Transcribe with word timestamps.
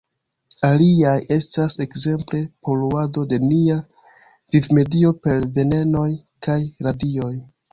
Aliaj 0.69 1.11
estas 1.35 1.75
ekzemple 1.85 2.39
poluado 2.69 3.25
de 3.35 3.39
nia 3.45 3.77
vivmedio 4.57 5.13
per 5.27 5.49
venenoj 5.59 6.09
kaj 6.49 6.59
radioj. 6.89 7.33